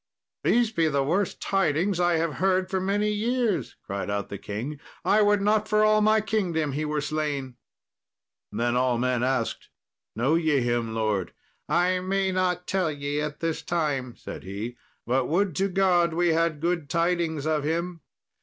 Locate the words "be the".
0.71-1.03